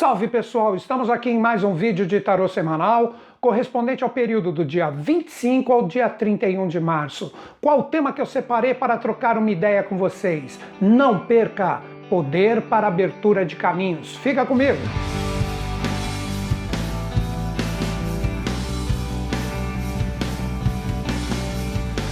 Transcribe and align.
Salve 0.00 0.28
pessoal, 0.28 0.74
estamos 0.74 1.10
aqui 1.10 1.28
em 1.28 1.38
mais 1.38 1.62
um 1.62 1.74
vídeo 1.74 2.06
de 2.06 2.18
tarô 2.22 2.48
semanal, 2.48 3.16
correspondente 3.38 4.02
ao 4.02 4.08
período 4.08 4.50
do 4.50 4.64
dia 4.64 4.88
25 4.88 5.70
ao 5.70 5.86
dia 5.86 6.08
31 6.08 6.68
de 6.68 6.80
março. 6.80 7.30
Qual 7.60 7.80
o 7.80 7.82
tema 7.82 8.10
que 8.10 8.18
eu 8.18 8.24
separei 8.24 8.72
para 8.72 8.96
trocar 8.96 9.36
uma 9.36 9.50
ideia 9.50 9.82
com 9.82 9.98
vocês? 9.98 10.58
Não 10.80 11.26
perca! 11.26 11.82
Poder 12.08 12.62
para 12.62 12.86
abertura 12.86 13.44
de 13.44 13.56
caminhos. 13.56 14.16
Fica 14.16 14.46
comigo! 14.46 14.78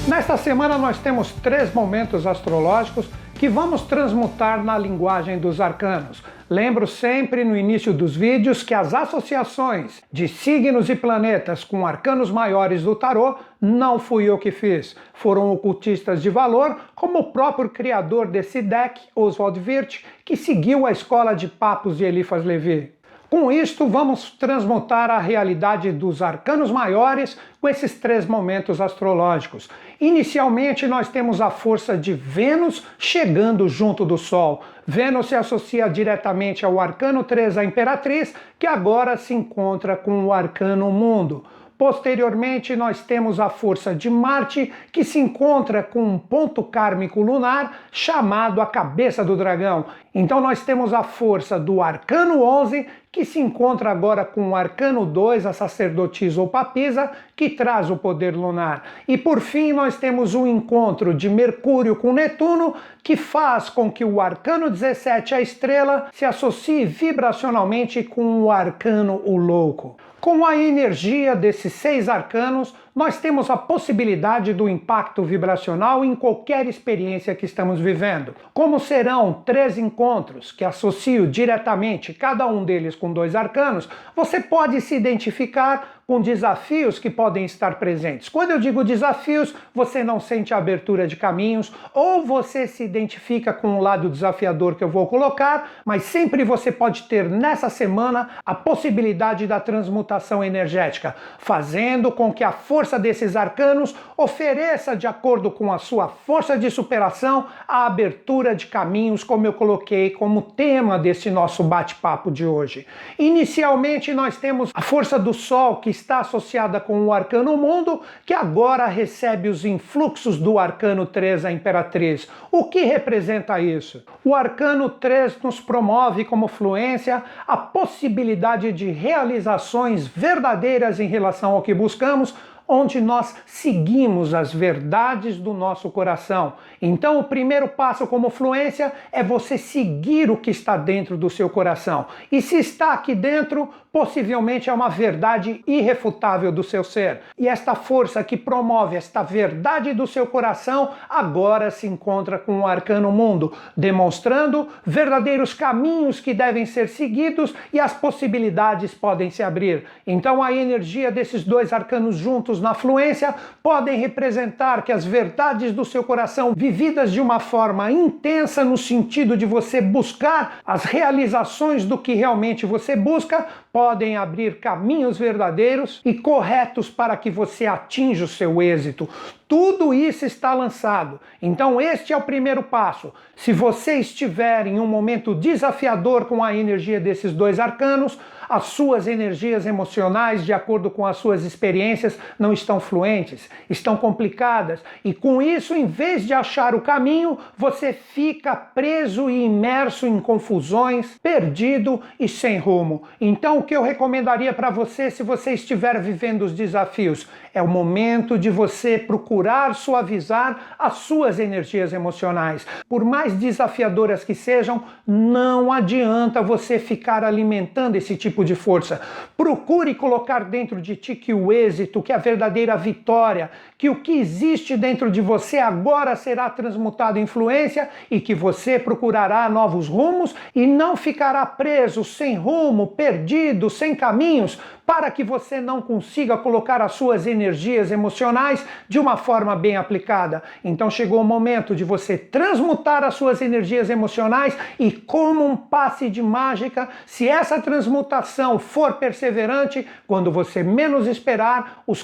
Nesta 0.07 0.37
semana 0.37 0.77
nós 0.77 0.99
temos 0.99 1.33
três 1.33 1.73
momentos 1.73 2.27
astrológicos 2.27 3.09
que 3.39 3.49
vamos 3.49 3.83
transmutar 3.83 4.65
na 4.65 4.77
linguagem 4.77 5.39
dos 5.39 5.61
arcanos. 5.61 6.25
Lembro 6.51 6.89
sempre 6.89 7.45
no 7.45 7.57
início 7.57 7.93
dos 7.93 8.17
vídeos 8.17 8.65
que 8.65 8.75
as 8.75 8.93
associações 8.93 10.03
de 10.13 10.27
signos 10.27 10.91
e 10.91 10.97
planetas 10.97 11.63
com 11.63 11.87
arcanos 11.87 12.33
maiores 12.33 12.83
do 12.83 12.97
tarô 12.97 13.37
não 13.61 13.99
fui 13.99 14.25
eu 14.25 14.39
que 14.39 14.51
fiz. 14.51 14.97
Foram 15.15 15.53
ocultistas 15.53 16.21
de 16.21 16.31
valor, 16.31 16.77
como 16.97 17.21
o 17.21 17.33
próprio 17.33 17.69
criador 17.69 18.27
desse 18.27 18.61
deck, 18.61 19.01
Oswald 19.15 19.61
Wirth, 19.61 20.05
que 20.25 20.37
seguiu 20.37 20.85
a 20.85 20.91
escola 20.91 21.33
de 21.35 21.47
papos 21.47 21.99
de 21.99 22.05
Eliphas 22.05 22.45
Levi. 22.45 22.98
Com 23.31 23.53
isto, 23.53 23.87
vamos 23.87 24.31
transmutar 24.31 25.11
a 25.11 25.19
realidade 25.19 25.93
dos 25.93 26.23
arcanos 26.23 26.71
maiores 26.71 27.39
com 27.61 27.69
esses 27.69 27.93
três 28.01 28.25
momentos 28.25 28.81
astrológicos. 28.81 29.69
Inicialmente, 30.01 30.87
nós 30.87 31.09
temos 31.09 31.39
a 31.39 31.51
força 31.51 31.95
de 31.95 32.15
Vênus 32.15 32.87
chegando 32.99 33.69
junto 33.69 34.07
do 34.07 34.17
Sol. 34.17 34.63
Vênus 34.87 35.27
se 35.27 35.35
associa 35.35 35.89
diretamente 35.89 36.65
ao 36.65 36.81
arcano 36.81 37.23
3, 37.23 37.59
a 37.59 37.65
Imperatriz, 37.67 38.35
que 38.59 38.67
agora 38.67 39.19
se 39.19 39.35
encontra 39.35 39.95
com 39.95 40.25
o 40.25 40.33
arcano 40.33 40.91
Mundo. 40.91 41.45
Posteriormente, 41.77 42.75
nós 42.75 43.03
temos 43.03 43.39
a 43.39 43.49
força 43.49 43.95
de 43.95 44.11
Marte, 44.11 44.73
que 44.91 45.05
se 45.05 45.21
encontra 45.21 45.81
com 45.81 46.03
um 46.03 46.19
ponto 46.19 46.61
kármico 46.61 47.23
lunar 47.23 47.83
chamado 47.93 48.61
a 48.61 48.67
cabeça 48.67 49.23
do 49.23 49.37
dragão. 49.37 49.85
Então, 50.13 50.41
nós 50.41 50.65
temos 50.65 50.93
a 50.93 51.05
força 51.05 51.57
do 51.57 51.81
arcano 51.81 52.43
11, 52.43 52.85
que 53.19 53.25
se 53.25 53.41
encontra 53.41 53.91
agora 53.91 54.25
com 54.25 54.51
o 54.51 54.55
arcano 54.55 55.05
2, 55.05 55.45
a 55.45 55.53
sacerdotisa 55.53 56.41
ou 56.41 56.47
papisa, 56.47 57.11
que 57.35 57.51
traz 57.51 57.91
o 57.91 57.97
poder 57.97 58.37
lunar. 58.37 58.85
E 59.09 59.19
por 59.19 59.41
fim, 59.41 59.73
nós 59.73 59.97
temos 59.97 60.37
o 60.37 60.43
um 60.43 60.47
encontro 60.47 61.13
de 61.13 61.29
Mercúrio 61.29 61.97
com 61.97 62.13
Netuno, 62.13 62.77
que 63.03 63.17
faz 63.17 63.69
com 63.69 63.91
que 63.91 64.05
o 64.05 64.21
arcano 64.21 64.71
17, 64.71 65.35
a 65.35 65.41
estrela, 65.41 66.07
se 66.13 66.25
associe 66.25 66.85
vibracionalmente 66.85 68.05
com 68.05 68.45
o 68.45 68.53
arcano 68.53 69.21
o 69.25 69.37
louco. 69.37 69.97
Com 70.21 70.47
a 70.47 70.57
energia 70.57 71.35
desses 71.35 71.73
seis 71.73 72.09
arcanos, 72.09 72.73
nós 72.99 73.17
temos 73.21 73.49
a 73.49 73.57
possibilidade 73.57 74.53
do 74.53 74.69
impacto 74.69 75.23
vibracional 75.23 76.05
em 76.05 76.17
qualquer 76.17 76.67
experiência 76.67 77.33
que 77.33 77.45
estamos 77.45 77.79
vivendo. 77.79 78.35
Como 78.53 78.81
serão 78.81 79.41
três 79.47 79.79
encontros 79.79 80.51
que 80.51 80.65
associo 80.65 81.25
diretamente 81.25 82.13
cada 82.13 82.45
um 82.49 82.65
deles 82.65 82.97
com 82.97 83.13
dois 83.13 83.37
arcanos, 83.37 83.89
você 84.17 84.41
pode 84.41 84.81
se 84.81 84.97
identificar 84.97 85.98
com 86.11 86.23
desafios 86.23 86.99
que 86.99 87.11
podem 87.11 87.45
estar 87.45 87.79
presentes. 87.79 88.31
Quando 88.31 88.53
eu 88.53 88.59
digo 88.59 88.83
desafios, 88.83 89.55
você 89.75 90.03
não 90.03 90.19
sente 90.19 90.55
a 90.55 90.57
abertura 90.57 91.07
de 91.07 91.17
caminhos 91.17 91.71
ou 91.93 92.25
você 92.25 92.67
se 92.67 92.83
identifica 92.83 93.53
com 93.53 93.77
o 93.77 93.83
lado 93.83 94.09
desafiador 94.09 94.75
que 94.75 94.83
eu 94.83 94.89
vou 94.89 95.07
colocar, 95.07 95.71
mas 95.85 96.05
sempre 96.05 96.45
você 96.45 96.73
pode 96.73 97.03
ter 97.03 97.29
nessa 97.29 97.69
semana 97.69 98.31
a 98.47 98.55
possibilidade 98.55 99.47
da 99.47 99.61
transmutação 99.61 100.43
energética, 100.43 101.15
fazendo 101.37 102.11
com 102.11 102.33
que 102.33 102.43
a 102.43 102.53
força 102.53 102.99
desses 102.99 103.37
arcanos 103.37 103.95
ofereça, 104.17 104.97
de 104.97 105.07
acordo 105.07 105.51
com 105.51 105.71
a 105.71 105.79
sua 105.79 106.09
força 106.09 106.57
de 106.57 106.71
superação, 106.71 107.49
a 107.69 107.85
abertura 107.85 108.57
de 108.57 108.67
caminhos, 108.69 109.23
como 109.23 109.45
eu 109.45 109.53
coloquei 109.53 110.09
como 110.09 110.41
tema 110.41 110.99
desse 110.99 111.31
nosso 111.31 111.63
bate-papo 111.63 112.31
de 112.31 112.47
hoje. 112.47 112.87
Inicialmente, 113.19 114.15
nós 114.15 114.39
temos 114.39 114.71
a 114.73 114.81
força 114.81 115.19
do 115.19 115.35
Sol 115.35 115.77
que 115.77 115.98
está 115.99 116.21
associada 116.21 116.81
com 116.81 117.07
o 117.07 117.13
arcano 117.13 117.57
mundo, 117.57 118.03
que 118.25 118.33
agora 118.33 118.87
recebe 118.87 119.49
os 119.49 119.65
influxos 119.65 120.39
do 120.39 120.59
arcano 120.59 121.05
3, 121.05 121.45
a 121.45 121.53
imperatriz. 121.53 122.29
O 122.51 122.65
que 122.65 122.83
representa 122.83 123.61
isso? 123.61 124.05
O 124.25 124.35
arcano 124.35 124.89
3 124.89 125.41
nos 125.43 125.61
promove 125.61 126.25
como 126.25 126.49
fluência 126.49 127.23
a 127.47 127.57
possibilidade 127.57 128.73
de 128.73 128.91
realizações 128.91 130.07
verdadeiras 130.07 131.01
em 131.01 131.07
relação 131.07 131.53
ao 131.53 131.63
que 131.63 131.75
buscamos 131.75 132.35
onde 132.69 133.01
nós 133.01 133.35
seguimos 133.47 134.35
as 134.35 134.53
verdades 134.53 135.39
do 135.39 135.55
nosso 135.55 135.91
coração. 135.91 136.53
Então, 136.83 137.19
o 137.19 137.25
primeiro 137.25 137.67
passo 137.67 138.07
como 138.07 138.29
fluência 138.29 138.93
é 139.11 139.23
você 139.23 139.57
seguir 139.57 140.31
o 140.31 140.37
que 140.37 140.51
está 140.51 140.77
dentro 140.77 141.17
do 141.17 141.31
seu 141.31 141.49
coração. 141.49 142.07
E 142.31 142.43
se 142.43 142.57
está 142.57 142.93
aqui 142.93 143.15
dentro, 143.15 143.71
possivelmente 143.91 144.69
é 144.69 144.73
uma 144.73 144.89
verdade 144.89 145.63
irrefutável 145.67 146.53
do 146.53 146.63
seu 146.63 146.85
ser. 146.85 147.21
E 147.39 147.49
esta 147.49 147.75
força 147.75 148.23
que 148.23 148.37
promove 148.37 148.97
esta 148.97 149.23
verdade 149.23 149.95
do 149.95 150.07
seu 150.07 150.27
coração 150.27 150.91
agora 151.09 151.71
se 151.71 151.87
encontra 151.87 152.39
com 152.39 152.61
o 152.61 152.67
arcano 152.67 153.11
mundo, 153.11 153.53
demonstrando 153.77 154.69
verdadeiros 154.85 155.55
caminhos 155.55 156.21
que 156.21 156.35
devem 156.35 156.67
ser 156.67 156.89
seguidos 156.89 157.55
e 157.73 157.81
as 157.81 157.93
possibilidades 157.95 158.95
podem 158.95 159.31
se 159.31 159.43
abrir. 159.43 159.85
Então, 160.07 160.43
a 160.43 160.53
energia 160.53 161.11
desses 161.11 161.43
dois 161.43 161.73
arcanos 161.73 162.17
juntos 162.17 162.58
na 162.61 162.75
fluência 162.75 163.35
podem 163.63 163.99
representar 163.99 164.83
que 164.83 164.93
as 164.93 165.05
verdades 165.05 165.73
do 165.73 165.85
seu 165.85 166.03
coração, 166.05 166.55
vividas 166.57 167.13
de 167.13 167.21
uma 167.21 167.41
forma 167.41 167.91
intensa 167.91 168.65
no 168.65 168.77
sentido 168.77 169.37
de 169.37 169.47
você 169.47 169.81
buscar 169.81 170.59
as 170.67 170.85
realizações 170.85 171.85
do 171.85 171.99
que 171.99 172.15
realmente 172.15 172.67
você 172.67 172.97
busca, 172.97 173.47
podem 173.73 174.17
abrir 174.17 174.61
caminhos 174.61 175.19
verdadeiros 175.19 176.01
e 176.05 176.15
corretos 176.15 176.89
para 176.91 177.17
que 177.17 177.31
você 177.31 177.67
atinja 177.67 178.25
o 178.25 178.29
seu 178.29 178.61
êxito. 178.61 179.09
Tudo 179.47 179.95
isso 179.95 180.27
está 180.27 180.53
lançado. 180.53 181.19
Então, 181.41 181.81
este 181.81 182.13
é 182.13 182.17
o 182.17 182.23
primeiro 182.23 182.63
passo. 182.63 183.13
Se 183.35 183.51
você 183.51 183.95
estiver 183.95 184.67
em 184.67 184.79
um 184.79 184.87
momento 184.87 185.35
desafiador 185.35 186.27
com 186.27 186.45
a 186.45 186.55
energia 186.55 187.01
desses 187.01 187.33
dois 187.33 187.59
arcanos, 187.59 188.19
as 188.49 188.65
suas 188.65 189.07
energias 189.07 189.67
emocionais, 189.67 190.45
de 190.45 190.53
acordo 190.53 190.91
com 190.91 191.07
as 191.07 191.19
suas 191.19 191.45
experiências, 191.45 192.19
não 192.39 192.48
estão 192.53 192.81
fluentes, 192.81 193.49
estão 193.69 193.97
complicadas. 193.97 194.81
E 195.05 195.13
com 195.15 195.41
isso, 195.43 195.75
em 195.75 195.87
vez 195.87 196.27
de 196.27 196.33
achar 196.33 196.75
o 196.75 196.81
caminho, 196.81 197.39
você 197.57 197.93
fica 197.93 198.55
preso 198.55 199.29
e 199.29 199.45
imerso 199.45 200.07
em 200.07 200.21
confusões, 200.21 201.19
perdido 201.23 202.01
e 202.19 202.29
sem 202.29 202.59
rumo. 202.59 203.03
Então, 203.21 203.59
o 203.59 203.63
que 203.63 203.77
eu 203.77 203.83
recomendaria 203.83 204.53
para 204.53 204.71
você, 204.71 205.11
se 205.11 205.23
você 205.23 205.53
estiver 205.53 206.01
vivendo 206.01 206.43
os 206.43 206.53
desafios, 206.53 207.27
é 207.55 207.63
o 207.63 207.69
momento 207.69 208.39
de 208.39 208.51
você 208.51 208.99
procurar 208.99 209.75
suavizar 209.75 210.77
as 210.79 210.95
suas 210.99 211.39
energias 211.39 211.93
emocionais. 211.93 212.67
Por 212.89 213.05
mais 213.05 213.33
desafiadoras 213.35 214.25
que 214.25 214.35
sejam, 214.35 214.85
não 215.07 215.73
adianta 215.73 216.43
você 216.43 216.79
ficar 216.79 217.25
alimentando 217.25 217.97
esse 217.97 218.17
tipo 218.17 218.45
de 218.45 218.55
força. 218.55 219.01
Procure 219.37 219.95
colocar 219.95 220.45
dentro 220.45 220.81
de 220.81 220.97
ti 220.97 221.15
que 221.15 221.35
o 221.35 221.53
êxito, 221.53 222.03
que 222.03 222.13
a 222.13 222.19
verdadeira 222.39 222.77
vitória, 222.77 223.51
que 223.77 223.91
o 223.91 223.97
que 223.97 224.13
existe 224.13 224.77
dentro 224.77 225.11
de 225.11 225.21
você 225.21 225.59
agora 225.59 226.15
será 226.15 226.49
transmutado 226.49 227.19
em 227.19 227.23
influência 227.23 227.89
e 228.09 228.21
que 228.21 228.35
você 228.35 228.79
procurará 228.79 229.49
novos 229.49 229.89
rumos 229.89 230.35
e 230.55 230.67
não 230.67 230.97
ficará 230.97 231.45
preso, 231.45 232.05
sem 232.05 232.37
rumo, 232.37 232.87
perdido, 232.87 233.69
sem 233.69 233.95
caminhos, 233.95 234.59
para 234.87 235.11
que 235.11 235.23
você 235.23 235.61
não 235.61 235.83
consiga 235.83 236.39
colocar 236.39 236.81
as 236.81 236.93
suas 236.93 237.27
energias 237.27 237.91
emocionais 237.91 238.65
de 238.89 238.99
uma 238.99 239.19
forma 239.19 239.55
bem 239.55 239.77
aplicada. 239.77 240.43
Então 240.65 240.91
chegou 240.91 241.21
o 241.21 241.25
momento 241.25 241.77
de 241.77 241.85
você 241.85 242.17
transmutar 242.17 243.05
as 243.05 243.15
suas 243.15 243.43
energias 243.43 243.91
emocionais 243.91 244.57
e, 244.79 244.91
como 244.91 245.45
um 245.47 245.55
passe 245.55 246.09
de 246.09 246.23
mágica, 246.23 246.89
se 247.05 247.29
essa 247.29 247.61
transmutação 247.61 248.59
for 248.59 248.95
perseverante, 248.95 249.87
quando 250.07 250.33
você 250.33 250.63
menos 250.63 251.07
esperar, 251.07 251.83
os 251.87 252.03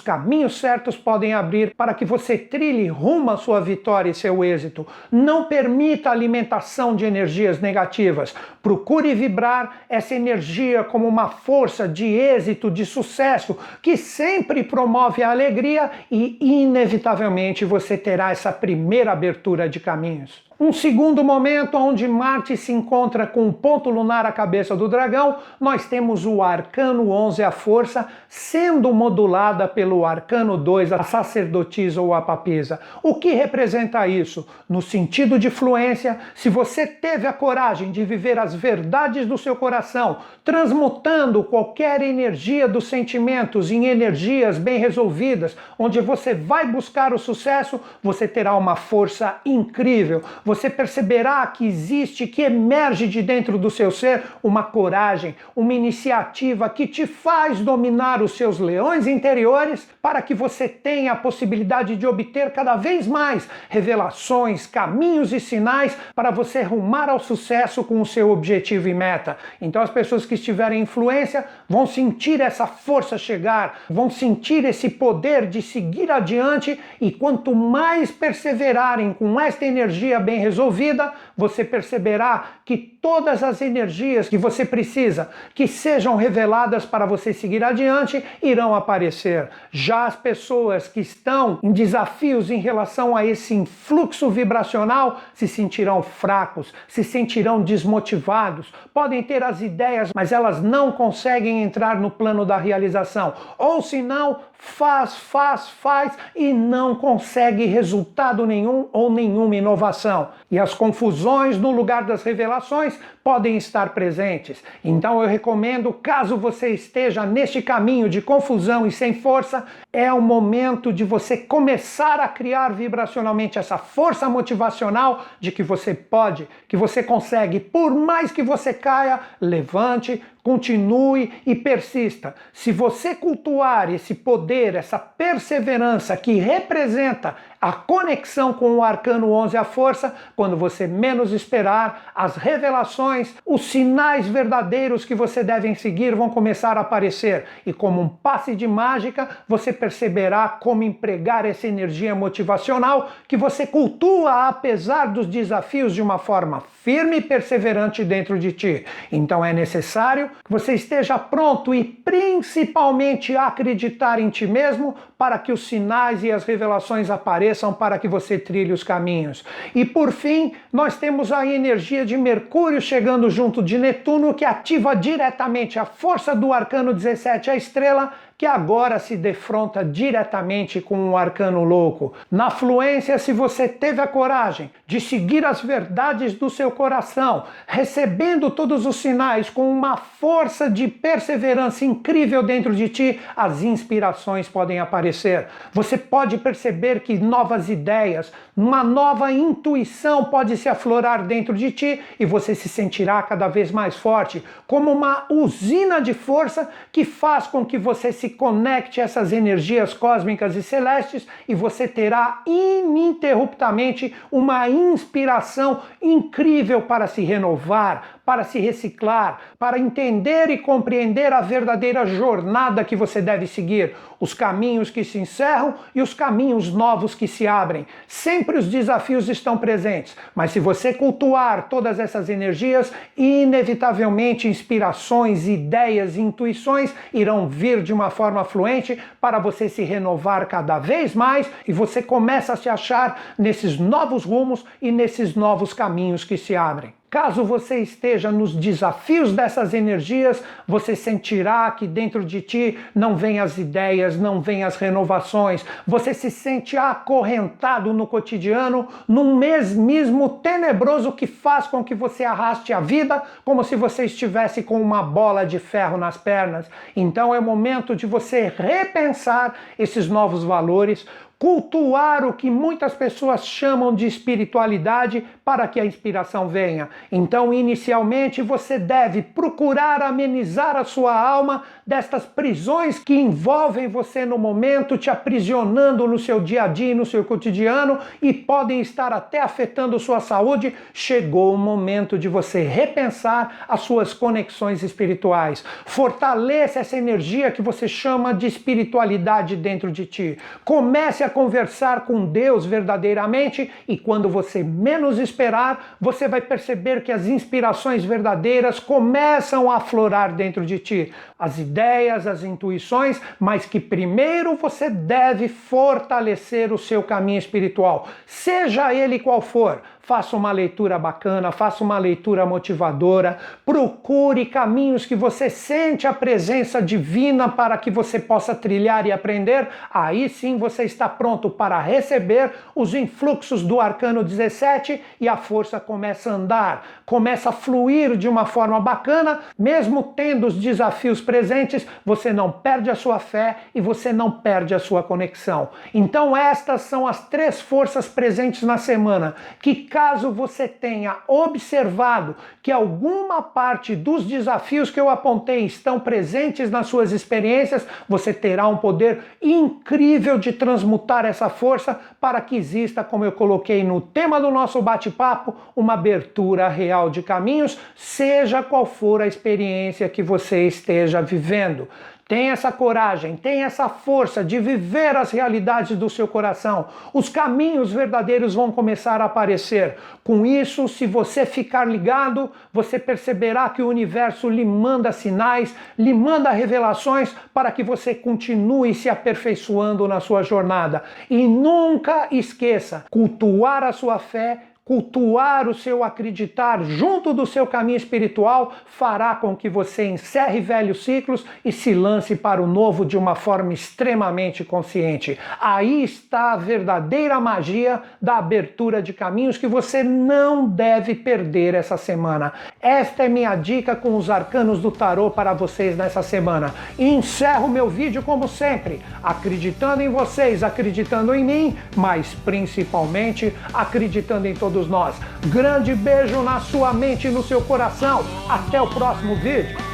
certos 0.49 0.97
podem 0.97 1.35
abrir 1.35 1.75
para 1.75 1.95
que 1.95 2.05
você 2.05 2.37
trilhe 2.37 2.89
rumo 2.89 3.31
à 3.31 3.37
sua 3.37 3.61
vitória 3.61 4.11
e 4.11 4.15
seu 4.15 4.45
êxito. 4.45 4.87
Não 5.11 5.45
permita 5.45 6.11
alimentação 6.11 6.95
de 6.95 7.05
energias 7.05 7.61
negativas. 7.61 8.35
Procure 8.63 9.15
vibrar 9.15 9.83
essa 9.89 10.15
energia 10.15 10.85
como 10.85 11.07
uma 11.07 11.29
força 11.29 11.89
de 11.89 12.07
êxito, 12.07 12.71
de 12.71 12.85
sucesso, 12.85 13.59
que 13.83 13.97
sempre 13.97 14.63
promove 14.63 15.23
a 15.23 15.31
alegria 15.31 15.91
e, 16.11 16.37
inevitavelmente, 16.41 17.65
você 17.65 17.97
terá 17.97 18.31
essa 18.31 18.53
primeira 18.53 19.13
abertura 19.13 19.69
de 19.69 19.81
caminhos. 19.81 20.45
Um 20.59 20.73
segundo 20.73 21.25
momento 21.25 21.77
onde 21.77 22.07
Marte 22.07 22.57
se 22.57 22.71
encontra 22.71 23.27
com 23.27 23.49
o 23.49 23.53
ponto 23.53 23.91
lunar 23.91 24.25
à 24.25 24.31
cabeça 24.31 24.77
do 24.77 24.87
dragão, 24.87 25.39
nós 25.59 25.87
temos 25.89 26.25
o 26.25 26.41
arcano 26.41 27.11
11, 27.11 27.43
a 27.43 27.51
força, 27.51 28.07
sendo 28.29 28.95
modulada 28.95 29.67
pelo 29.67 30.07
arcano 30.07 30.57
2, 30.57 30.93
a 30.93 31.03
sacerdotisa 31.03 32.01
ou 32.01 32.15
a 32.15 32.23
papisa. 32.23 32.79
O 33.03 33.17
que 33.17 33.33
representa 33.33 34.07
isso? 34.07 34.47
No 34.69 34.81
sentido 34.81 35.41
de 35.41 35.51
fluência, 35.51 36.21
se 36.37 36.49
você 36.49 36.87
teve 36.87 37.27
a 37.27 37.33
coragem 37.33 37.91
de 37.91 38.05
viver 38.05 38.39
as 38.39 38.55
verdades 38.55 39.27
do 39.27 39.37
seu 39.37 39.57
coração, 39.57 40.19
transmutando 40.45 41.43
qualquer 41.43 42.01
energia 42.01 42.69
dos 42.69 42.87
sentimentos 42.87 43.73
em 43.73 43.87
energias 43.87 44.57
bem 44.57 44.79
resolvidas, 44.79 45.57
onde 45.77 46.01
você 46.01 46.33
vai 46.33 46.65
buscar 46.65 47.13
o 47.13 47.19
sucesso, 47.19 47.81
você 48.01 48.29
terá 48.29 48.55
uma 48.57 48.77
força 48.77 49.41
incrível 49.45 50.23
você 50.45 50.69
perceberá 50.69 51.47
que 51.47 51.67
existe, 51.67 52.27
que 52.27 52.43
emerge 52.43 53.07
de 53.07 53.23
dentro 53.23 53.57
do 53.57 53.71
seu 53.71 53.91
ser 53.91 54.23
uma 54.43 54.63
coragem, 54.63 55.35
uma 55.57 55.73
iniciativa 55.73 56.69
que 56.69 56.87
te 56.87 57.07
faz 57.07 57.61
dominar 57.61 58.21
os 58.23 58.37
seus 58.37 58.59
leões 58.59 59.07
interiores 59.07 59.89
para 60.03 60.21
que 60.21 60.35
você 60.35 60.69
tenha 60.69 61.13
a 61.13 61.17
possibilidade 61.17 61.97
de 61.97 62.07
obter 62.07 62.51
cada 62.51 62.77
vez 62.77 63.07
mais 63.07 63.49
revelações, 63.69 64.67
caminhos 64.67 65.33
e 65.33 65.41
sinais 65.41 65.97
para 66.15 66.31
você 66.31 66.63
rumar 66.63 67.09
ao 67.09 67.19
sucesso 67.19 67.83
com 67.83 68.01
o 68.01 68.07
seu 68.07 68.31
objetivo 68.31 68.89
e 68.89 68.95
meta. 68.95 69.39
Então 69.61 69.81
as 69.81 69.91
pessoas 69.91 70.27
que 70.27 70.35
estiverem 70.35 70.83
influência 70.83 71.45
vão 71.69 71.87
sentir 71.87 72.41
essa 72.41 72.67
força 72.67 73.17
chegar, 73.17 73.81
vão 73.89 74.11
sentir 74.11 74.65
esse 74.65 74.91
poder 74.91 75.47
de 75.47 75.63
seguir 75.63 76.11
adiante 76.11 76.79
e 77.01 77.11
quanto 77.11 77.55
mais 77.55 78.11
perseverarem 78.11 79.13
com 79.13 79.41
esta 79.41 79.65
energia 79.65 80.21
bem 80.21 80.34
bem 80.35 80.41
resolvida, 80.41 81.13
você 81.37 81.65
perceberá 81.65 82.45
que 82.65 82.77
todas 82.77 83.43
as 83.43 83.63
energias 83.63 84.29
que 84.29 84.37
você 84.37 84.65
precisa 84.65 85.31
que 85.55 85.69
sejam 85.69 86.17
reveladas 86.17 86.85
para 86.85 87.07
você 87.07 87.33
seguir 87.33 87.63
adiante 87.63 88.25
irão 88.43 88.75
aparecer. 88.75 89.49
Já 89.71 90.07
as 90.07 90.17
pessoas 90.17 90.89
que 90.89 91.01
estão 91.01 91.61
em 91.63 91.71
desafios 91.71 92.51
em 92.51 92.59
relação 92.59 93.17
a 93.17 93.25
esse 93.25 93.55
influxo 93.55 94.29
vibracional 94.29 95.21
se 95.35 95.47
sentirão 95.47 96.03
fracos, 96.03 96.73
se 96.89 97.05
sentirão 97.05 97.63
desmotivados, 97.63 98.73
podem 98.93 99.23
ter 99.23 99.43
as 99.43 99.61
ideias, 99.61 100.11
mas 100.15 100.33
elas 100.33 100.61
não 100.61 100.91
conseguem 100.91 101.63
entrar 101.63 102.01
no 102.01 102.11
plano 102.11 102.45
da 102.45 102.57
realização. 102.57 103.35
Ou 103.57 103.81
se 103.83 104.03
não, 104.03 104.41
faz, 104.65 105.15
faz, 105.17 105.69
faz 105.69 106.13
e 106.35 106.53
não 106.53 106.97
consegue 106.97 107.67
resultado 107.67 108.47
nenhum 108.47 108.89
ou 108.93 109.13
nenhuma 109.13 109.55
inovação. 109.55 110.31
E 110.51 110.59
as 110.59 110.75
confusões 110.75 111.59
no 111.59 111.71
lugar 111.71 112.05
das 112.05 112.23
revelações 112.23 112.99
podem 113.23 113.57
estar 113.57 113.91
presentes. 113.91 114.63
Então 114.85 115.23
eu 115.23 115.29
recomendo, 115.29 115.93
caso 115.93 116.37
você 116.37 116.71
esteja 116.71 117.25
neste 117.25 117.63
caminho 117.63 118.09
de 118.09 118.21
confusão 118.21 118.87
e 118.87 118.91
sem 118.91 119.15
força, 119.15 119.65
é 119.93 120.13
o 120.13 120.21
momento 120.21 120.93
de 120.93 121.05
você 121.05 121.37
começar 121.37 122.19
a 122.19 122.29
criar 122.29 122.73
vibracionalmente 122.73 123.59
essa 123.59 123.79
força 123.79 124.29
motivacional 124.29 125.25
de 125.39 125.53
que 125.53 125.63
você 125.63 125.95
pode, 125.95 126.49
que 126.67 126.77
você 126.77 127.03
consegue, 127.03 127.61
por 127.61 127.95
mais 127.95 128.33
que 128.33 128.43
você 128.43 128.75
caia, 128.75 129.21
levante, 129.41 130.23
continue 130.45 131.33
e 131.47 131.55
persista. 131.55 132.35
Se 132.53 132.71
você 132.71 133.15
cultuar 133.15 133.91
esse 133.93 134.15
poder, 134.15 134.54
essa 134.55 134.99
perseverança 134.99 136.17
que 136.17 136.35
representa 136.35 137.37
a 137.65 137.73
conexão 137.73 138.53
com 138.53 138.73
o 138.73 138.85
arcano 138.85 139.33
11, 139.33 139.57
a 139.57 139.65
força, 139.65 140.15
quando 140.37 140.55
você 140.55 140.87
menos 140.87 141.33
esperar, 141.33 142.13
as 142.15 142.37
revelações, 142.37 143.35
os 143.47 143.63
sinais 143.63 144.29
verdadeiros 144.29 145.07
que 145.07 145.15
você 145.15 145.43
deve 145.43 145.75
seguir 145.75 146.15
vão 146.15 146.29
começar 146.29 146.77
a 146.77 146.83
aparecer. 146.83 147.47
E 147.65 147.73
como 147.73 148.03
um 148.03 148.09
passe 148.09 148.55
de 148.55 148.69
mágica, 148.69 149.39
você 149.49 149.73
perceberá 149.73 150.47
como 150.47 150.83
empregar 150.83 151.47
essa 151.47 151.67
energia 151.67 152.15
motivacional 152.15 153.09
que 153.27 153.35
você 153.35 153.67
cultua 153.67 154.47
apesar 154.47 155.07
dos 155.07 155.27
desafios 155.27 155.95
de 155.95 156.03
uma 156.03 156.19
forma 156.19 156.63
firme 156.83 157.17
e 157.17 157.23
perseverante 157.23 158.05
dentro 158.05 158.39
de 158.39 158.53
ti. 158.53 158.85
Então 159.11 159.43
é 159.43 159.55
necessário 159.55 160.31
que 160.45 160.53
você 160.53 160.75
esteja 160.75 161.19
pronto 161.19 161.75
e 161.75 161.83
principalmente 161.83 163.35
acreditar 163.35 164.21
em 164.21 164.29
ti 164.29 164.47
mesmo 164.47 164.95
para 165.17 165.39
que 165.39 165.51
os 165.51 165.67
sinais 165.67 166.23
e 166.23 166.31
as 166.31 166.45
revelações 166.45 167.09
apareçam 167.09 167.54
para 167.73 167.99
que 167.99 168.09
você 168.09 168.39
trilhe 168.39 168.73
os 168.73 168.83
caminhos. 168.83 169.45
E 169.75 169.85
por 169.85 170.13
fim, 170.13 170.53
nós 170.73 170.97
temos 170.97 171.31
a 171.31 171.47
energia 171.47 172.05
de 172.05 172.17
Mercúrio 172.17 172.81
chegando 172.81 173.31
junto 173.31 173.63
de 173.63 173.79
Netuno 173.79 174.35
que 174.35 174.45
ativa 174.45 174.95
diretamente 174.95 175.79
a 175.79 175.85
força 175.85 176.35
do 176.35 176.53
arcano 176.53 176.93
17, 176.93 177.51
a 177.51 177.57
estrela, 177.57 178.13
que 178.37 178.47
agora 178.47 178.99
se 178.99 179.17
defronta 179.17 179.85
diretamente 179.85 180.81
com 180.81 180.99
um 180.99 181.17
arcano 181.17 181.63
louco. 181.63 182.13
Na 182.31 182.51
fluência, 182.51 183.19
se 183.19 183.33
você 183.33 183.69
teve 183.69 184.01
a 184.01 184.07
coragem 184.07 184.71
de 184.87 185.01
seguir 185.01 185.45
as 185.45 185.63
verdades 185.63 186.35
do 186.35 186.51
seu 186.51 186.71
coração, 186.71 187.45
recebendo 187.67 188.51
todos 188.51 188.87
os 188.87 188.97
sinais 188.97 189.49
com 189.49 189.71
uma 189.71 189.97
força 189.97 190.69
de 190.69 190.89
perseverança 190.89 191.85
incrível 191.85 192.43
dentro 192.43 192.75
de 192.75 192.89
ti, 192.89 193.21
as 193.37 193.63
inspirações 193.63 194.49
podem 194.49 194.81
aparecer. 194.81 195.47
Você 195.73 195.97
pode 195.97 196.39
perceber 196.39 197.01
que 197.01 197.17
novas 197.17 197.69
ideias, 197.69 198.33
uma 198.57 198.83
nova 198.83 199.31
intuição 199.33 200.25
pode 200.25 200.57
se 200.57 200.69
aflorar 200.69 201.25
dentro 201.25 201.55
de 201.55 201.71
ti 201.71 202.03
e 202.19 202.27
você 202.27 202.55
se 202.55 202.69
sentirá 202.69 203.23
cada 203.23 203.49
vez 203.49 203.71
mais 203.71 203.97
forte, 203.97 204.43
como 204.67 204.91
uma 204.91 205.25
usina 205.31 206.01
de 206.01 206.13
força 206.13 206.69
que 206.93 207.05
faz 207.05 207.47
com 207.47 207.65
que 207.65 207.79
você 207.79 208.13
se 208.13 208.24
se 208.25 208.31
conecte 208.31 209.03
a 209.03 209.05
essas 209.05 209.33
energias 209.35 209.93
cósmicas 209.93 210.57
e 210.57 210.63
celestes 210.63 211.27
e 211.47 211.55
você 211.55 211.87
terá 211.87 212.41
ininterruptamente 212.47 214.15
uma 214.33 214.67
inspiração 214.67 215.83
incrível 216.01 216.81
para 216.81 217.07
se 217.07 217.23
renovar, 217.23 218.14
para 218.25 218.45
se 218.45 218.59
reciclar, 218.59 219.41
para 219.59 219.79
entender 219.79 220.49
e 220.51 220.59
compreender 220.59 221.33
a 221.33 221.41
verdadeira 221.41 222.07
jornada 222.07 222.85
que 222.85 222.97
você 222.97 223.21
deve 223.21 223.47
seguir, 223.47 223.95
os 224.19 224.33
caminhos 224.33 224.89
que 224.89 225.05
se 225.05 225.19
encerram 225.19 225.75
e 225.95 226.01
os 226.01 226.15
caminhos 226.15 226.73
novos 226.73 227.15
que 227.15 227.29
se 227.29 227.47
abrem. 227.47 227.87
Sempre 228.09 228.59
os 228.59 228.67
desafios 228.67 229.29
estão 229.29 229.59
presentes, 229.59 230.17
mas 230.35 230.51
se 230.51 230.61
você 230.61 230.95
cultuar 230.95 231.69
todas 231.69 232.01
essas 232.01 232.31
energias, 232.31 232.93
inevitavelmente 233.17 234.49
inspirações, 234.49 235.47
ideias 235.47 236.17
e 236.17 236.21
intuições 236.21 236.95
irão 237.13 237.47
vir 237.47 237.83
de 237.83 237.93
uma 237.93 238.09
forma 238.09 238.45
fluente 238.45 238.99
para 239.21 239.39
você 239.39 239.69
se 239.69 239.83
renovar 239.83 240.47
cada 240.47 240.79
vez 240.79 241.15
mais 241.15 241.51
e 241.69 241.73
você 241.73 242.03
começa 242.03 242.55
a 242.55 242.57
se 242.57 242.69
achar 242.69 243.35
nesses 243.39 243.79
novos 243.79 244.25
rumos 244.25 244.65
e 244.81 244.91
nesses 244.91 245.35
novos 245.35 245.75
caminhos 245.75 246.25
que 246.25 246.39
se 246.39 246.57
abrem. 246.57 246.95
Caso 247.15 247.45
você 247.45 247.79
esteja 247.79 248.33
nos 248.33 248.53
desafios 248.53 249.33
dessas 249.33 249.73
energias, 249.73 250.43
você 250.67 250.97
sentirá 250.97 251.71
que 251.71 251.87
dentro 251.87 252.25
de 252.25 252.41
ti 252.41 252.77
não 252.93 253.17
vêm 253.17 253.39
as 253.39 253.57
ideias, 253.57 254.19
não 254.19 254.41
vêm 254.41 254.65
as 254.65 254.75
renovações. 254.75 255.65
Você 255.87 256.13
se 256.13 256.29
sente 256.29 256.77
acorrentado 256.77 257.93
no 257.93 258.05
cotidiano, 258.05 258.89
num 259.07 259.37
mesmismo 259.37 260.29
tenebroso 260.29 261.13
que 261.13 261.29
faz 261.29 261.69
com 261.69 261.85
que 261.85 261.95
você 261.95 262.25
arraste 262.25 262.73
a 262.73 262.81
vida 262.81 263.23
como 263.45 263.63
se 263.63 263.77
você 263.77 264.07
estivesse 264.07 264.65
com 264.65 264.83
uma 264.83 265.01
bola 265.01 265.47
de 265.47 265.61
ferro 265.61 265.97
nas 265.97 266.17
pernas. 266.17 266.69
Então 266.97 267.33
é 267.33 267.39
momento 267.39 267.95
de 267.95 268.07
você 268.07 268.53
repensar 268.59 269.55
esses 269.79 270.09
novos 270.09 270.43
valores, 270.43 271.07
cultuar 271.39 272.25
o 272.25 272.33
que 272.33 272.51
muitas 272.51 272.95
pessoas 272.95 273.45
chamam 273.45 273.95
de 273.95 274.07
espiritualidade 274.07 275.25
para 275.45 275.69
que 275.69 275.79
a 275.79 275.85
inspiração 275.85 276.49
venha. 276.49 276.89
Então, 277.13 277.53
inicialmente, 277.53 278.41
você 278.41 278.79
deve 278.79 279.21
procurar 279.23 280.01
amenizar 280.01 280.77
a 280.77 280.85
sua 280.85 281.15
alma 281.15 281.65
destas 281.87 282.25
prisões 282.25 282.99
que 282.99 283.15
envolvem 283.15 283.89
você 283.89 284.25
no 284.25 284.39
momento, 284.39 284.97
te 284.97 285.11
aprisionando 285.11 286.09
no 286.09 286.19
seu 286.19 286.41
dia 286.41 286.65
a 286.65 286.69
dia, 286.69 286.95
no 286.95 287.05
seu 287.05 287.25
cotidiano 287.25 287.99
e 288.23 288.33
podem 288.33 288.81
estar 288.81 289.13
até 289.13 289.41
afetando 289.41 289.99
sua 289.99 290.21
saúde. 290.21 290.75
Chegou 290.93 291.55
o 291.55 291.59
momento 291.59 292.19
de 292.19 292.29
você 292.29 292.63
repensar 292.63 293.67
as 293.69 293.81
suas 293.81 294.15
conexões 294.15 294.83
espirituais. 294.83 295.65
Fortaleça 295.85 296.81
essa 296.81 296.97
energia 296.97 297.51
que 297.51 297.61
você 297.61 297.87
chama 297.87 298.33
de 298.33 298.47
espiritualidade 298.47 299.57
dentro 299.57 299.91
de 299.91 300.07
ti. 300.07 300.39
Comece 300.65 301.23
a 301.23 301.29
conversar 301.29 302.07
com 302.07 302.25
Deus 302.25 302.65
verdadeiramente 302.65 303.71
e 303.87 303.99
quando 303.99 304.29
você 304.29 304.63
menos 304.63 305.19
esperar, 305.35 305.97
você 306.01 306.29
vai 306.29 306.41
perceber 306.41 307.03
que 307.03 307.11
as 307.11 307.27
inspirações 307.27 308.05
verdadeiras 308.05 308.79
começam 308.79 309.69
a 309.71 309.77
aflorar 309.77 310.33
dentro 310.33 310.65
de 310.65 310.79
ti. 310.79 311.13
As 311.37 311.59
ideias, 311.59 312.27
as 312.27 312.45
intuições, 312.45 313.21
mas 313.41 313.67
que 313.67 313.81
primeiro 313.81 314.55
você 314.55 314.89
deve 314.89 315.49
fortalecer 315.49 316.73
o 316.73 316.79
seu 316.79 317.03
caminho 317.03 317.39
espiritual, 317.39 318.09
seja 318.25 318.95
ele 318.95 319.19
qual 319.19 319.41
for. 319.41 319.83
Faça 320.05 320.37
uma 320.37 320.53
leitura 320.53 320.99
bacana, 320.99 321.51
faça 321.51 321.83
uma 321.83 321.97
leitura 321.97 322.45
motivadora, 322.45 323.39
procure 323.65 324.45
caminhos 324.45 325.07
que 325.07 325.17
você 325.17 325.49
sente 325.49 326.07
a 326.07 326.13
presença 326.13 326.83
divina 326.83 327.49
para 327.49 327.79
que 327.79 327.91
você 327.91 328.19
possa 328.19 328.55
trilhar 328.55 329.07
e 329.07 329.13
aprender. 329.13 329.67
Aí 329.91 330.29
sim 330.29 330.59
você 330.59 330.85
está 330.85 331.09
pronto 331.09 331.49
para 331.49 331.81
receber 331.81 332.53
os 332.75 332.95
influxos 332.95 333.63
do 333.63 333.81
arcano 333.81 334.23
17 334.23 335.01
e 335.21 335.27
a 335.27 335.39
força 335.39 335.81
começa 335.81 336.31
a 336.31 336.35
andar, 336.35 336.87
começa 337.07 337.49
a 337.49 337.53
fluir 337.53 338.17
de 338.17 338.29
uma 338.29 338.45
forma 338.45 338.79
bacana, 338.81 339.41
mesmo 339.59 340.03
tendo 340.15 340.47
os 340.47 340.55
desafios 340.55 341.23
presentes, 341.23 341.87
você 342.05 342.31
não 342.31 342.53
perde 342.53 342.91
a 342.91 342.95
sua 342.95 343.19
fé 343.19 343.57
e 343.75 343.81
você 343.81 344.13
não 344.13 344.31
perde 344.31 344.75
a 344.75 344.79
sua 344.79 345.03
conexão. 345.03 345.71
Então 345.95 346.37
estas 346.37 346.83
são 346.83 347.07
as 347.07 347.27
três 347.29 347.61
forças 347.61 348.07
presentes 348.07 348.63
na 348.63 348.77
semana 348.77 349.35
que 349.63 349.94
caso 349.95 350.33
você 350.33 350.67
tenha 350.67 351.19
observado 351.29 352.35
que 352.61 352.73
alguma 352.73 353.41
parte 353.41 353.95
dos 353.95 354.25
desafios 354.25 354.91
que 354.91 354.99
eu 354.99 355.09
apontei 355.09 355.65
estão 355.65 356.01
presentes 356.01 356.69
nas 356.69 356.89
suas 356.89 357.13
experiências, 357.13 357.87
você 358.09 358.35
terá 358.35 358.67
um 358.67 358.77
poder 358.77 359.23
incrível 359.41 360.37
de 360.37 360.53
transmutar 360.53 361.25
essa 361.25 361.49
força 361.49 362.01
para 362.21 362.41
que 362.41 362.57
exista, 362.57 363.05
como 363.05 363.25
eu 363.25 363.31
coloquei 363.31 363.85
no 363.85 364.01
tema 364.01 364.41
do 364.41 364.51
nosso 364.51 364.83
bate-papo, 364.83 365.55
uma 365.77 365.93
abertura 365.93 366.67
real 366.67 367.09
de 367.09 367.23
caminhos, 367.23 367.79
seja 367.95 368.65
qual 368.65 368.87
for 368.87 369.23
a 369.23 369.29
experiência 369.29 370.09
que 370.09 370.25
você 370.25 370.67
esteja 370.67 371.23
vivendo. 371.23 371.87
Tenha 372.27 372.53
essa 372.55 372.73
coragem, 372.73 373.37
tenha 373.37 373.67
essa 373.67 373.87
força 373.87 374.43
de 374.43 374.59
viver 374.59 375.15
as 375.15 375.31
realidades 375.31 375.95
do 375.95 376.09
seu 376.09 376.27
coração. 376.27 376.87
Os 377.13 377.29
caminhos 377.29 377.93
verdadeiros 377.93 378.55
vão 378.55 378.73
começar 378.73 379.21
a 379.21 379.27
aparecer. 379.27 379.97
Com 380.25 380.47
isso, 380.47 380.89
se 380.89 381.07
você 381.07 381.45
ficar 381.45 381.87
ligado, 381.87 382.51
você 382.73 382.99
perceberá 382.99 383.69
que 383.69 383.83
o 383.83 383.89
universo 383.89 384.49
lhe 384.49 384.65
manda 384.65 385.13
sinais, 385.13 385.77
lhe 385.99 386.15
manda 386.15 386.49
revelações 386.51 387.35
para 387.53 387.71
que 387.71 387.83
você 387.83 388.15
continue 388.15 388.95
se 388.95 389.11
aperfeiçoando 389.11 390.09
na 390.09 390.19
sua 390.19 390.43
jornada. 390.43 391.05
E 391.29 391.47
nunca 391.47 392.29
esqueça: 392.31 393.05
cultuar 393.11 393.85
a 393.85 393.93
sua 393.93 394.19
fé 394.19 394.74
Cultuar 394.87 395.67
o 395.67 395.73
seu 395.73 396.05
acreditar 396.05 396.85
junto 396.85 397.33
do 397.33 397.47
seu 397.47 397.67
caminho 397.67 397.97
espiritual 397.97 398.75
fará 398.85 399.35
com 399.35 399.57
que 399.57 399.67
você 399.67 400.05
encerre 400.05 400.61
velhos 400.61 401.05
ciclos 401.05 401.43
e 401.65 401.73
se 401.73 401.95
lance 401.95 402.37
para 402.37 402.63
o 402.63 402.67
novo 402.67 403.03
de 403.03 403.17
uma 403.17 403.35
forma 403.35 403.73
extremamente 403.73 404.63
consciente. 404.63 405.39
Aí 405.59 406.05
está 406.05 406.53
a 406.53 406.59
verdadeira 406.59 407.41
magia 407.41 408.03
da 408.21 408.37
abertura 408.37 409.01
de 409.01 409.15
caminhos 409.15 409.57
que 409.57 409.67
você 409.67 410.03
não 410.03 410.69
deve 410.69 411.15
perder 411.15 411.73
essa 411.73 411.97
semana. 411.97 412.53
Esta 412.79 413.23
é 413.23 413.29
minha 413.29 413.57
dica 413.57 413.97
com 413.97 414.15
os 414.19 414.29
arcanos 414.29 414.81
do 414.81 414.91
tarô 414.91 415.31
para 415.31 415.55
vocês 415.55 415.97
nessa 415.97 416.23
semana. 416.23 416.75
E 416.99 417.09
encerro 417.09 417.69
meu 417.69 417.89
vídeo 417.89 418.23
como 418.23 418.47
sempre, 418.47 419.01
acreditando 419.23 420.03
em 420.03 420.11
vocês, 420.11 420.63
acreditando 420.63 421.35
em 421.35 421.43
mim, 421.43 421.79
mas 421.97 422.35
principalmente 422.45 423.51
acreditando 423.73 424.47
em 424.47 424.53
todos 424.53 424.74
todos 424.75 424.89
nós. 424.89 425.15
Grande 425.47 425.95
beijo 425.95 426.43
na 426.43 426.59
sua 426.59 426.93
mente 426.93 427.29
e 427.29 427.31
no 427.31 427.45
seu 427.45 427.61
coração. 427.63 428.25
Até 428.49 428.83
o 428.83 428.89
próximo 428.89 429.37
vídeo. 429.37 429.94